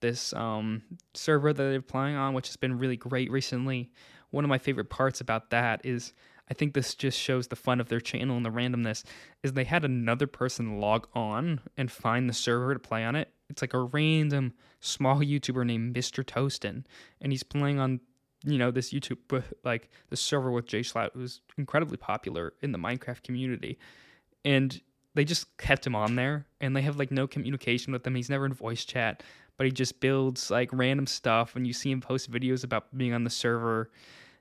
this 0.00 0.34
um, 0.34 0.82
server 1.14 1.52
that 1.54 1.62
they're 1.62 1.80
playing 1.80 2.16
on, 2.16 2.34
which 2.34 2.48
has 2.48 2.56
been 2.56 2.78
really 2.78 2.96
great 2.96 3.30
recently. 3.30 3.90
One 4.30 4.44
of 4.44 4.50
my 4.50 4.58
favorite 4.58 4.90
parts 4.90 5.22
about 5.22 5.50
that 5.50 5.80
is 5.84 6.12
I 6.50 6.54
think 6.54 6.74
this 6.74 6.94
just 6.94 7.18
shows 7.18 7.48
the 7.48 7.56
fun 7.56 7.80
of 7.80 7.88
their 7.88 8.00
channel 8.00 8.36
and 8.36 8.44
the 8.44 8.50
randomness 8.50 9.04
is 9.42 9.52
they 9.52 9.64
had 9.64 9.84
another 9.84 10.26
person 10.26 10.78
log 10.78 11.08
on 11.14 11.60
and 11.76 11.90
find 11.90 12.28
the 12.28 12.34
server 12.34 12.74
to 12.74 12.80
play 12.80 13.04
on 13.04 13.16
it. 13.16 13.30
It's 13.48 13.62
like 13.62 13.74
a 13.74 13.80
random 13.80 14.52
small 14.80 15.20
YouTuber 15.20 15.64
named 15.64 15.96
Mr. 15.96 16.22
Toastin, 16.22 16.84
and 17.20 17.32
he's 17.32 17.42
playing 17.42 17.78
on 17.78 18.00
you 18.44 18.58
know 18.58 18.70
this 18.70 18.92
YouTube 18.92 19.42
like 19.64 19.90
the 20.10 20.16
server 20.16 20.50
with 20.50 20.66
Jschlatt, 20.66 21.10
who's 21.14 21.40
incredibly 21.56 21.96
popular 21.96 22.52
in 22.62 22.72
the 22.72 22.78
Minecraft 22.78 23.22
community, 23.22 23.78
and 24.44 24.80
they 25.14 25.24
just 25.24 25.56
kept 25.58 25.86
him 25.86 25.94
on 25.94 26.16
there, 26.16 26.46
and 26.60 26.76
they 26.76 26.82
have 26.82 26.96
like 26.96 27.10
no 27.10 27.26
communication 27.26 27.92
with 27.92 28.06
him. 28.06 28.14
He's 28.14 28.30
never 28.30 28.46
in 28.46 28.52
voice 28.52 28.84
chat, 28.84 29.22
but 29.56 29.66
he 29.66 29.72
just 29.72 30.00
builds 30.00 30.50
like 30.50 30.70
random 30.72 31.06
stuff, 31.06 31.56
and 31.56 31.66
you 31.66 31.72
see 31.72 31.90
him 31.90 32.00
post 32.00 32.30
videos 32.30 32.64
about 32.64 32.96
being 32.96 33.12
on 33.12 33.24
the 33.24 33.30
server. 33.30 33.90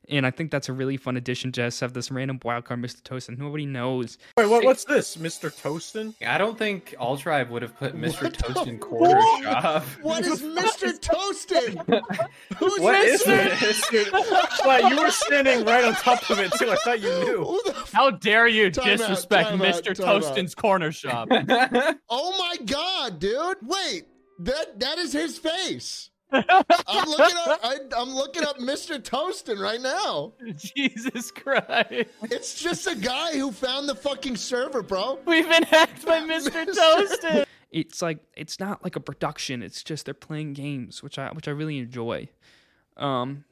And 0.09 0.25
I 0.25 0.31
think 0.31 0.51
that's 0.51 0.67
a 0.67 0.73
really 0.73 0.97
fun 0.97 1.15
addition 1.15 1.51
to 1.53 1.61
just 1.61 1.79
have 1.79 1.93
this 1.93 2.11
random 2.11 2.37
wildcard 2.39 2.81
Mr. 2.83 3.01
Toastin. 3.03 3.37
Nobody 3.37 3.65
knows. 3.65 4.17
Wait, 4.35 4.47
what, 4.47 4.65
what's 4.65 4.83
this, 4.83 5.15
Mr. 5.15 5.49
Toastin? 5.49 6.13
I 6.27 6.37
don't 6.37 6.57
think 6.57 6.93
All 6.99 7.17
Tribe 7.17 7.49
would 7.51 7.61
have 7.61 7.77
put 7.77 7.95
Mr. 7.95 8.23
What 8.23 8.33
Toast 8.33 8.65
the 8.65 8.69
in 8.71 8.79
corner 8.79 9.21
shop. 9.43 9.83
What 10.01 10.25
is 10.25 10.41
Mr. 10.41 10.99
Toasted? 10.99 11.79
Who's 12.57 12.79
What 12.81 12.99
is 13.05 13.23
this? 13.23 13.89
this? 13.89 14.21
Wow, 14.65 14.89
you 14.89 14.99
were 15.01 15.09
standing 15.11 15.63
right 15.65 15.85
on 15.85 15.93
top 15.93 16.29
of 16.29 16.37
it 16.39 16.51
too. 16.53 16.69
I 16.69 16.75
thought 16.83 16.99
you 16.99 17.09
knew. 17.23 17.45
Who 17.45 17.61
the 17.65 17.71
f- 17.77 17.91
How 17.93 18.11
dare 18.11 18.47
you 18.47 18.71
Time 18.71 18.85
disrespect 18.97 19.51
out, 19.51 19.59
Mr. 19.59 19.95
time 19.95 20.05
out. 20.07 20.21
Toastin's 20.23 20.53
corner 20.53 20.91
shop? 20.91 21.29
oh 21.31 22.37
my 22.37 22.57
god, 22.65 23.19
dude! 23.19 23.57
Wait, 23.61 24.03
that 24.39 24.79
that 24.81 24.97
is 24.97 25.13
his 25.13 25.37
face. 25.37 26.09
I'm 26.33 27.09
looking 27.09 27.37
up. 27.47 27.59
I, 27.63 27.77
I'm 27.97 28.13
looking 28.13 28.43
up 28.43 28.57
Mr. 28.59 28.99
Toastin 28.99 29.59
right 29.59 29.81
now. 29.81 30.33
Jesus 30.55 31.31
Christ. 31.31 32.09
It's 32.23 32.61
just 32.61 32.87
a 32.87 32.95
guy 32.95 33.37
who 33.37 33.51
found 33.51 33.87
the 33.87 33.95
fucking 33.95 34.37
server, 34.37 34.81
bro. 34.81 35.19
We've 35.25 35.47
been 35.47 35.63
hacked 35.63 36.05
by 36.05 36.19
Mr. 36.27 36.65
Toastin. 36.65 37.45
It's 37.71 38.01
like 38.01 38.19
it's 38.35 38.59
not 38.59 38.83
like 38.83 38.95
a 38.95 38.99
production. 38.99 39.63
It's 39.63 39.83
just 39.83 40.05
they're 40.05 40.13
playing 40.13 40.53
games, 40.53 41.01
which 41.01 41.17
I 41.17 41.29
which 41.31 41.47
I 41.47 41.51
really 41.51 41.79
enjoy. 41.79 42.29
Um, 42.97 43.45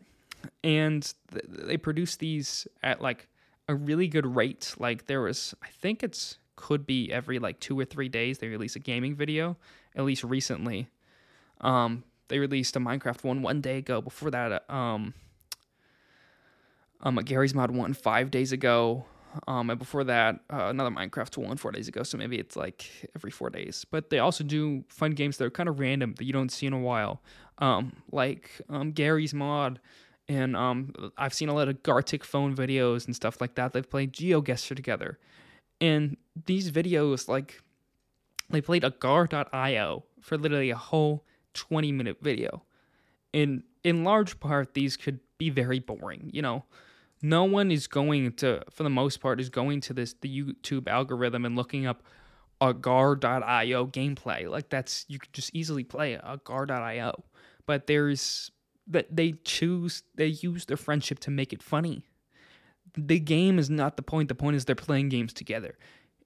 and 0.63 1.11
th- 1.31 1.45
they 1.47 1.77
produce 1.77 2.15
these 2.15 2.67
at 2.83 3.01
like 3.01 3.27
a 3.67 3.75
really 3.75 4.07
good 4.07 4.35
rate. 4.35 4.75
Like 4.77 5.07
there 5.07 5.21
was, 5.21 5.55
I 5.63 5.67
think 5.81 6.03
it's 6.03 6.37
could 6.55 6.85
be 6.85 7.11
every 7.11 7.39
like 7.39 7.59
two 7.59 7.79
or 7.79 7.85
three 7.85 8.09
days 8.09 8.37
they 8.37 8.47
release 8.47 8.75
a 8.75 8.79
gaming 8.79 9.15
video. 9.15 9.57
At 9.95 10.05
least 10.05 10.23
recently, 10.23 10.89
um, 11.59 12.03
they 12.31 12.39
released 12.39 12.75
a 12.75 12.79
Minecraft 12.79 13.23
one 13.23 13.43
one 13.43 13.61
day 13.61 13.77
ago. 13.77 14.01
Before 14.01 14.31
that, 14.31 14.63
uh, 14.67 14.73
um, 14.73 15.13
Um, 17.03 17.17
a 17.17 17.23
Garry's 17.23 17.55
Mod 17.55 17.71
one 17.71 17.93
five 17.93 18.29
days 18.29 18.51
ago. 18.51 19.05
Um, 19.47 19.69
and 19.69 19.79
before 19.79 20.03
that, 20.03 20.35
uh, 20.53 20.65
another 20.65 20.91
Minecraft 20.91 21.37
one 21.37 21.57
four 21.57 21.71
days 21.71 21.87
ago. 21.87 22.03
So 22.03 22.17
maybe 22.17 22.37
it's 22.37 22.55
like 22.55 23.09
every 23.15 23.31
four 23.31 23.49
days. 23.49 23.85
But 23.89 24.09
they 24.09 24.19
also 24.19 24.43
do 24.43 24.83
fun 24.87 25.11
games 25.11 25.37
that 25.37 25.45
are 25.45 25.49
kind 25.49 25.69
of 25.69 25.79
random 25.79 26.13
that 26.17 26.25
you 26.25 26.33
don't 26.33 26.51
see 26.51 26.67
in 26.67 26.73
a 26.73 26.79
while. 26.79 27.21
Um, 27.57 28.03
like 28.11 28.61
um, 28.69 28.91
Garry's 28.91 29.33
Mod, 29.33 29.79
and 30.27 30.55
um, 30.55 30.93
I've 31.17 31.33
seen 31.33 31.49
a 31.49 31.53
lot 31.53 31.69
of 31.69 31.81
Gartic 31.81 32.23
phone 32.23 32.55
videos 32.55 33.05
and 33.05 33.15
stuff 33.15 33.39
like 33.41 33.55
that. 33.55 33.73
They've 33.73 33.89
played 33.89 34.13
GeoGuessr 34.13 34.75
together, 34.75 35.17
and 35.79 36.17
these 36.45 36.71
videos 36.71 37.27
like 37.27 37.61
they 38.49 38.61
played 38.61 38.83
agar.io 38.83 40.03
for 40.19 40.37
literally 40.37 40.71
a 40.71 40.77
whole 40.77 41.23
20 41.53 41.91
minute 41.91 42.17
video. 42.21 42.63
In 43.33 43.63
in 43.83 44.03
large 44.03 44.39
part 44.39 44.73
these 44.73 44.97
could 44.97 45.19
be 45.37 45.49
very 45.49 45.79
boring, 45.79 46.29
you 46.33 46.41
know. 46.41 46.65
No 47.23 47.43
one 47.43 47.71
is 47.71 47.87
going 47.87 48.31
to 48.33 48.61
for 48.71 48.83
the 48.83 48.89
most 48.89 49.21
part 49.21 49.39
is 49.39 49.49
going 49.49 49.81
to 49.81 49.93
this 49.93 50.15
the 50.21 50.43
YouTube 50.43 50.87
algorithm 50.87 51.45
and 51.45 51.55
looking 51.55 51.85
up 51.85 52.03
agar.io 52.61 53.87
gameplay. 53.87 54.49
Like 54.49 54.69
that's 54.69 55.05
you 55.07 55.19
could 55.19 55.33
just 55.33 55.53
easily 55.53 55.83
play 55.83 56.15
agar.io. 56.15 57.23
But 57.65 57.87
there's 57.87 58.51
that 58.87 59.15
they 59.15 59.33
choose 59.43 60.03
they 60.15 60.27
use 60.27 60.65
their 60.65 60.77
friendship 60.77 61.19
to 61.19 61.31
make 61.31 61.53
it 61.53 61.61
funny. 61.61 62.05
The 62.97 63.19
game 63.19 63.57
is 63.57 63.69
not 63.69 63.95
the 63.95 64.03
point. 64.03 64.27
The 64.27 64.35
point 64.35 64.57
is 64.57 64.65
they're 64.65 64.75
playing 64.75 65.09
games 65.09 65.31
together 65.31 65.77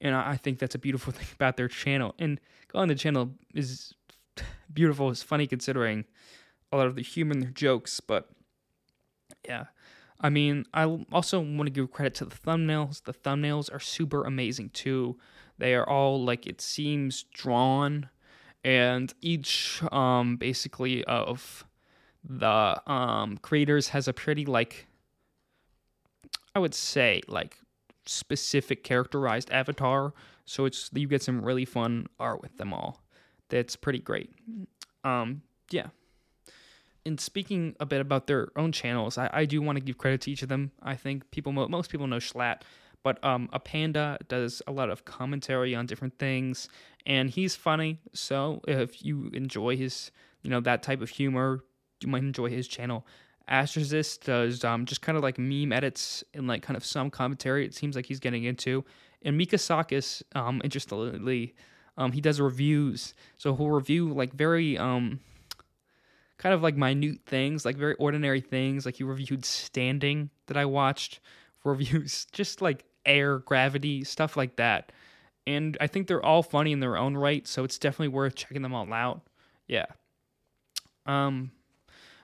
and 0.01 0.15
I 0.15 0.37
think 0.37 0.59
that's 0.59 0.75
a 0.75 0.79
beautiful 0.79 1.13
thing 1.17 1.27
about 1.33 1.57
their 1.57 1.67
channel. 1.67 2.15
And 2.19 2.39
going 2.71 2.87
the 2.87 2.95
channel 2.95 3.31
is 3.53 3.93
beautiful. 4.71 5.09
It's 5.09 5.23
funny 5.23 5.47
considering 5.47 6.05
a 6.71 6.77
lot 6.77 6.87
of 6.87 6.95
the 6.95 7.03
their 7.41 7.51
jokes, 7.51 7.99
but 7.99 8.29
yeah. 9.45 9.65
I 10.19 10.29
mean, 10.29 10.65
I 10.73 10.85
also 11.11 11.39
want 11.39 11.67
to 11.67 11.69
give 11.71 11.91
credit 11.91 12.15
to 12.15 12.25
the 12.25 12.35
thumbnails. 12.35 13.03
The 13.03 13.13
thumbnails 13.13 13.73
are 13.73 13.79
super 13.79 14.23
amazing 14.23 14.69
too. 14.69 15.17
They 15.57 15.75
are 15.75 15.87
all 15.87 16.23
like 16.23 16.47
it 16.47 16.61
seems 16.61 17.23
drawn, 17.23 18.09
and 18.63 19.13
each 19.21 19.81
um 19.91 20.37
basically 20.37 21.03
of 21.05 21.65
the 22.23 22.81
um 22.91 23.37
creators 23.37 23.89
has 23.89 24.07
a 24.07 24.13
pretty 24.13 24.45
like 24.45 24.87
I 26.55 26.59
would 26.59 26.73
say 26.73 27.21
like 27.27 27.59
specific 28.05 28.83
characterized 28.83 29.51
avatar. 29.51 30.13
So 30.45 30.65
it's 30.65 30.89
you 30.93 31.07
get 31.07 31.21
some 31.21 31.43
really 31.43 31.65
fun 31.65 32.07
art 32.19 32.41
with 32.41 32.57
them 32.57 32.73
all. 32.73 33.04
That's 33.49 33.75
pretty 33.75 33.99
great. 33.99 34.31
Um, 35.03 35.41
yeah. 35.71 35.87
And 37.05 37.19
speaking 37.19 37.75
a 37.79 37.85
bit 37.85 38.01
about 38.01 38.25
their 38.25 38.49
own 38.55 38.71
channels, 38.71 39.17
I, 39.17 39.29
I 39.31 39.45
do 39.45 39.61
want 39.61 39.77
to 39.77 39.83
give 39.83 39.97
credit 39.97 40.21
to 40.21 40.31
each 40.31 40.41
of 40.41 40.49
them. 40.49 40.71
I 40.81 40.95
think 40.95 41.29
people 41.29 41.51
most 41.51 41.91
people 41.91 42.07
know 42.07 42.17
Schlatt, 42.17 42.61
but 43.03 43.23
um, 43.23 43.47
Apandah 43.53 44.27
does 44.27 44.63
a 44.65 44.71
lot 44.71 44.89
of 44.89 45.05
commentary 45.05 45.75
on 45.75 45.85
different 45.85 46.17
things, 46.17 46.67
and 47.05 47.29
he's 47.29 47.55
funny. 47.55 47.99
So 48.13 48.61
if 48.67 49.05
you 49.05 49.29
enjoy 49.33 49.77
his, 49.77 50.09
you 50.41 50.49
know, 50.49 50.61
that 50.61 50.81
type 50.81 51.01
of 51.01 51.09
humor, 51.09 51.63
you 52.01 52.07
might 52.07 52.23
enjoy 52.23 52.49
his 52.49 52.67
channel. 52.67 53.05
Astrozist 53.47 54.23
does 54.23 54.63
um, 54.63 54.85
just 54.85 55.03
kind 55.03 55.15
of 55.15 55.23
like 55.23 55.37
meme 55.37 55.71
edits 55.71 56.23
and 56.33 56.47
like 56.47 56.63
kind 56.63 56.75
of 56.75 56.83
some 56.83 57.11
commentary. 57.11 57.63
It 57.63 57.75
seems 57.75 57.95
like 57.95 58.07
he's 58.07 58.19
getting 58.19 58.45
into. 58.45 58.83
And 59.21 59.39
Mikasacus, 59.39 60.23
um, 60.33 60.61
interestingly, 60.63 61.53
um, 61.97 62.11
he 62.11 62.21
does 62.21 62.39
reviews. 62.39 63.13
So 63.37 63.55
he'll 63.55 63.69
review 63.69 64.13
like 64.13 64.33
very 64.33 64.77
um, 64.77 65.19
kind 66.37 66.53
of 66.53 66.61
like 66.61 66.75
minute 66.75 67.21
things, 67.25 67.65
like 67.65 67.77
very 67.77 67.95
ordinary 67.95 68.41
things. 68.41 68.85
Like 68.85 68.95
he 68.95 69.03
reviewed 69.03 69.45
Standing 69.45 70.29
that 70.47 70.57
I 70.57 70.65
watched. 70.65 71.19
Reviews 71.65 72.27
just 72.31 72.61
like 72.61 72.85
air, 73.07 73.39
gravity, 73.39 74.03
stuff 74.03 74.37
like 74.37 74.57
that. 74.57 74.91
And 75.47 75.75
I 75.81 75.87
think 75.87 76.05
they're 76.05 76.23
all 76.23 76.43
funny 76.43 76.71
in 76.71 76.79
their 76.79 76.95
own 76.95 77.17
right. 77.17 77.47
So 77.47 77.63
it's 77.63 77.79
definitely 77.79 78.09
worth 78.09 78.35
checking 78.35 78.61
them 78.61 78.75
all 78.75 78.93
out. 78.93 79.21
Yeah. 79.67 79.87
Um, 81.07 81.49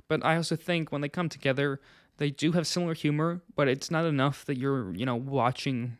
but 0.08 0.24
I 0.24 0.36
also 0.36 0.56
think 0.56 0.92
when 0.92 1.01
they 1.01 1.10
come 1.10 1.28
together, 1.28 1.82
they 2.18 2.30
do 2.30 2.51
have 2.51 2.68
similar 2.68 2.94
humor, 2.94 3.42
but 3.56 3.68
it's 3.68 3.90
not 3.90 4.06
enough 4.06 4.46
that 4.46 4.60
you're, 4.60 4.94
you 4.94 5.08
know, 5.08 5.16
watching, 5.16 5.98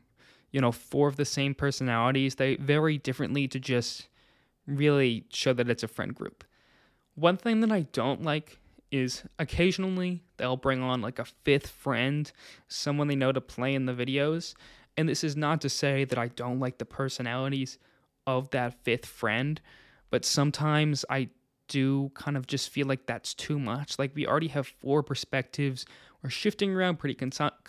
you 0.52 0.62
know, 0.62 0.72
four 0.72 1.08
of 1.08 1.16
the 1.16 1.26
same 1.26 1.54
personalities. 1.54 2.36
They 2.36 2.56
vary 2.56 2.98
differently 2.98 3.48
to 3.48 3.60
just 3.60 4.08
really 4.68 5.26
show 5.30 5.54
that 5.54 5.70
it's 5.70 5.84
a 5.84 5.88
friend 5.88 6.14
group. 6.14 6.44
One 7.16 7.38
thing 7.38 7.62
that 7.62 7.72
I 7.72 7.82
don't 7.94 8.24
like 8.24 8.58
is 8.92 9.24
occasionally 9.40 10.22
they'll 10.38 10.58
bring 10.58 10.82
on 10.82 11.02
like 11.02 11.20
a 11.20 11.26
fifth 11.26 11.68
friend, 11.68 12.32
someone 12.68 13.08
they 13.08 13.16
know 13.16 13.32
to 13.32 13.42
play 13.42 13.74
in 13.74 13.86
the 13.86 13.94
videos. 13.94 14.54
And 14.98 15.08
this 15.08 15.24
is 15.24 15.38
not 15.38 15.62
to 15.62 15.70
say 15.70 16.04
that 16.04 16.18
I 16.18 16.28
don't 16.28 16.60
like 16.60 16.78
the 16.78 16.86
personalities 16.86 17.78
of 18.28 18.50
that 18.52 18.84
fifth 18.84 19.06
friend, 19.06 19.60
but 20.10 20.26
sometimes 20.26 21.06
I 21.10 21.30
do 21.68 22.12
kind 22.16 22.36
of 22.36 22.48
just 22.48 22.70
feel 22.70 22.86
like 22.86 23.06
that's 23.06 23.34
too 23.34 23.58
much. 23.58 23.98
Like 23.98 24.12
we 24.14 24.28
already 24.28 24.50
have 24.50 24.68
four 24.68 25.02
perspectives. 25.04 25.86
We're 26.22 26.30
shifting 26.30 26.76
around 26.76 27.00
pretty 27.00 27.18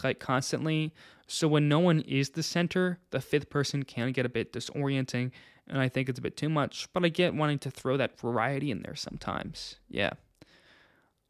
like 0.02 0.18
constantly. 0.18 0.92
So 1.32 1.48
when 1.48 1.66
no 1.66 1.78
one 1.78 2.00
is 2.02 2.30
the 2.30 2.42
center, 2.42 2.98
the 3.10 3.20
fifth 3.20 3.48
person 3.48 3.84
can 3.84 4.12
get 4.12 4.26
a 4.26 4.28
bit 4.28 4.52
disorienting, 4.52 5.30
and 5.66 5.80
I 5.80 5.88
think 5.88 6.10
it's 6.10 6.18
a 6.18 6.22
bit 6.22 6.36
too 6.36 6.50
much. 6.50 6.92
But 6.92 7.06
I 7.06 7.08
get 7.08 7.34
wanting 7.34 7.58
to 7.60 7.70
throw 7.70 7.96
that 7.96 8.20
variety 8.20 8.70
in 8.70 8.82
there 8.82 8.94
sometimes. 8.94 9.76
Yeah. 9.88 10.10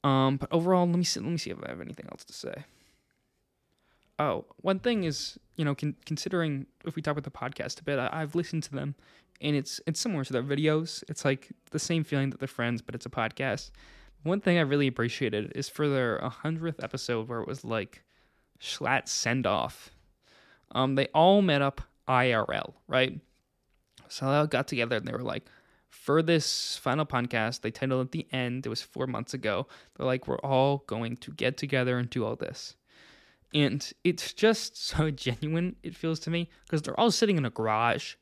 Um, 0.02 0.38
but 0.38 0.49
overall, 0.50 0.87
let 0.88 0.97
me 0.99 1.04
see. 1.04 1.21
Let 1.21 1.30
me 1.30 1.38
see 1.38 1.50
if 1.50 1.59
I 1.62 1.68
have 1.68 1.80
anything 1.80 2.06
else 2.11 2.25
to 2.25 2.32
say. 2.32 2.64
Oh, 4.18 4.44
one 4.56 4.80
thing 4.80 5.04
is, 5.04 5.38
you 5.54 5.64
know, 5.64 5.76
con- 5.76 5.94
considering 6.04 6.66
if 6.85 6.97
we 6.97 7.02
talk 7.02 7.12
about 7.16 7.23
the 7.23 7.30
podcast 7.30 7.80
a 7.80 7.85
bit, 7.85 8.00
I- 8.00 8.11
I've 8.12 8.35
listened 8.35 8.64
to 8.64 8.73
them, 8.73 8.97
and 9.40 9.54
it's 9.54 9.80
it's 9.87 10.00
similar 10.00 10.25
to 10.25 10.32
their 10.32 10.42
videos. 10.42 11.04
It's 11.09 11.25
like 11.25 11.52
the 11.71 11.78
same 11.78 12.02
feeling 12.02 12.30
that 12.30 12.40
they're 12.40 12.49
friends, 12.49 12.82
but 12.82 12.97
it's 12.97 13.06
a 13.06 13.11
podcast. 13.11 13.71
One 14.25 14.40
thing 14.40 14.59
I 14.59 14.62
really 14.62 14.88
appreciated 14.88 15.52
is 15.54 15.68
for 15.68 15.88
their 15.88 16.18
hundredth 16.18 16.82
episode, 16.82 17.28
where 17.28 17.40
it 17.40 17.47
was 17.47 17.64
like 17.64 18.02
Schlatt 18.61 19.06
send 19.06 19.47
off. 19.47 19.92
Um, 20.73 20.95
they 20.95 21.07
all 21.09 21.43
met 21.43 21.62
up 21.62 21.81
IRL, 22.09 22.75
right? 22.88 23.21
So 24.09 24.26
they 24.26 24.33
all 24.33 24.47
got 24.47 24.69
together 24.69 24.97
and 24.97 25.07
they 25.07 25.12
were 25.12 25.23
like, 25.23 25.47
for 25.88 26.23
this 26.23 26.76
final 26.79 27.05
podcast, 27.05 27.61
they 27.61 27.71
titled 27.71 28.07
at 28.07 28.12
the 28.12 28.26
end, 28.33 28.67
it 28.67 28.69
was 28.69 28.83
four 28.83 29.07
months 29.07 29.35
ago. 29.35 29.69
They're 29.95 30.07
like, 30.07 30.26
we're 30.26 30.38
all 30.38 30.85
going 30.87 31.17
to 31.19 31.31
get 31.33 31.57
together 31.57 31.99
and 31.99 32.09
do 32.09 32.25
all 32.25 32.35
this. 32.35 32.76
And 33.55 33.93
it's 34.02 34.33
just 34.33 34.76
so 34.85 35.11
genuine, 35.11 35.76
it 35.83 35.95
feels 35.95 36.19
to 36.21 36.31
me, 36.31 36.49
because 36.64 36.83
they're 36.83 36.99
all 36.99 37.11
sitting 37.11 37.37
in 37.37 37.45
a 37.45 37.50
garage. 37.50 38.14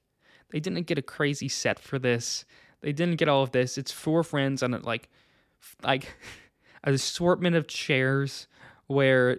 They 0.51 0.59
didn't 0.59 0.87
get 0.87 0.99
a 0.99 1.03
crazy 1.03 1.49
set 1.49 1.79
for 1.79 1.99
this. 1.99 2.45
They 2.81 2.93
didn't 2.93 3.17
get 3.17 3.29
all 3.29 3.45
of 3.45 3.53
this. 3.53 3.79
It's 3.79 3.93
four 3.93 4.25
friends 4.25 4.63
on 4.63 4.75
it, 4.75 4.85
like, 4.85 5.09
like 5.83 6.17
an 6.83 6.95
assortment 6.95 7.55
of 7.55 7.69
chairs 7.69 8.49
where 8.89 9.39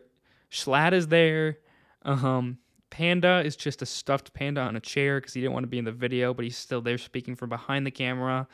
Schlatt 0.50 0.94
is 0.94 1.08
there. 1.08 1.58
Um, 2.04 2.60
Panda 2.92 3.42
is 3.44 3.56
just 3.56 3.82
a 3.82 3.86
stuffed 3.86 4.34
panda 4.34 4.62
on 4.62 4.76
a 4.76 4.80
chair 4.80 5.20
because 5.20 5.34
he 5.34 5.42
didn't 5.42 5.54
want 5.54 5.64
to 5.64 5.68
be 5.68 5.80
in 5.80 5.86
the 5.86 5.92
video, 5.92 6.34
but 6.34 6.44
he's 6.44 6.58
still 6.58 6.82
there 6.82 6.98
speaking 6.98 7.36
from 7.36 7.50
behind 7.50 7.88
the 7.88 7.92
camera. 7.92 8.48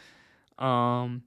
Um, 0.60 1.24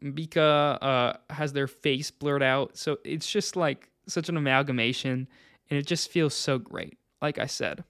Mika 0.00 0.42
uh, 0.42 1.12
has 1.32 1.52
their 1.52 1.68
face 1.68 2.10
blurred 2.10 2.42
out, 2.42 2.76
so 2.76 2.98
it's 3.04 3.30
just 3.30 3.54
like 3.54 3.90
such 4.08 4.28
an 4.28 4.36
amalgamation, 4.36 5.28
and 5.70 5.78
it 5.78 5.86
just 5.86 6.10
feels 6.10 6.34
so 6.34 6.58
great. 6.58 6.98
Like 7.22 7.38
I 7.38 7.46
said, 7.46 7.84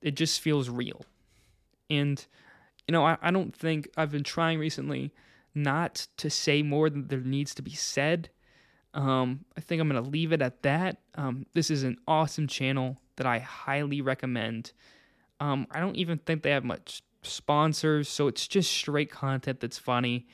it 0.00 0.14
just 0.14 0.40
feels 0.40 0.70
real, 0.70 1.02
and 1.90 2.24
you 2.86 2.92
know 2.92 3.04
I, 3.04 3.18
I 3.20 3.30
don't 3.30 3.54
think 3.54 3.90
I've 3.94 4.10
been 4.10 4.24
trying 4.24 4.58
recently 4.58 5.12
not 5.54 6.06
to 6.16 6.30
say 6.30 6.62
more 6.62 6.88
than 6.88 7.08
there 7.08 7.20
needs 7.20 7.54
to 7.56 7.62
be 7.62 7.74
said. 7.74 8.30
Um, 8.94 9.44
I 9.54 9.60
think 9.60 9.82
I'm 9.82 9.88
gonna 9.88 10.00
leave 10.00 10.32
it 10.32 10.40
at 10.40 10.62
that. 10.62 10.96
Um, 11.14 11.44
this 11.52 11.70
is 11.70 11.82
an 11.82 11.98
awesome 12.08 12.46
channel 12.46 12.96
that 13.18 13.26
I 13.26 13.38
highly 13.38 14.00
recommend. 14.00 14.72
Um, 15.38 15.66
I 15.70 15.78
don't 15.78 15.96
even 15.96 16.18
think 16.18 16.42
they 16.42 16.50
have 16.50 16.64
much 16.64 17.02
sponsors, 17.22 18.08
so 18.08 18.26
it's 18.26 18.48
just 18.48 18.70
straight 18.72 19.10
content 19.10 19.60
that's 19.60 19.78
funny. 19.78 20.26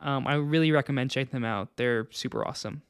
Um, 0.00 0.26
I 0.26 0.34
really 0.34 0.70
recommend 0.70 1.10
checking 1.10 1.32
them 1.32 1.44
out. 1.44 1.76
They're 1.76 2.08
super 2.10 2.46
awesome. 2.46 2.82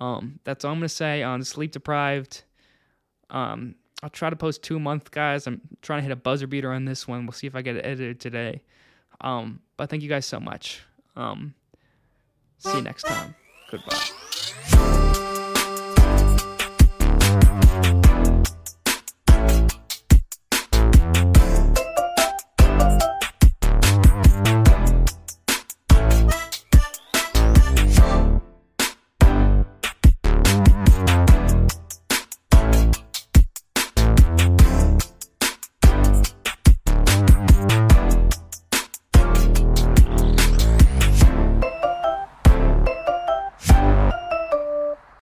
Um, 0.00 0.40
that's 0.44 0.64
all 0.64 0.72
I'm 0.72 0.78
gonna 0.78 0.88
say 0.88 1.22
on 1.22 1.44
Sleep 1.44 1.72
Deprived. 1.72 2.42
Um, 3.28 3.76
I'll 4.02 4.10
try 4.10 4.30
to 4.30 4.36
post 4.36 4.62
two 4.62 4.76
a 4.76 4.80
month, 4.80 5.10
guys. 5.10 5.46
I'm 5.46 5.60
trying 5.82 5.98
to 5.98 6.02
hit 6.04 6.12
a 6.12 6.16
buzzer 6.16 6.46
beater 6.46 6.72
on 6.72 6.86
this 6.86 7.06
one. 7.06 7.26
We'll 7.26 7.32
see 7.32 7.46
if 7.46 7.54
I 7.54 7.62
get 7.62 7.76
it 7.76 7.84
edited 7.84 8.18
today. 8.18 8.62
Um, 9.20 9.60
but 9.76 9.90
thank 9.90 10.02
you 10.02 10.08
guys 10.08 10.24
so 10.24 10.40
much. 10.40 10.82
Um, 11.16 11.54
see 12.58 12.74
you 12.74 12.82
next 12.82 13.02
time. 13.02 13.34
Goodbye. 13.70 14.29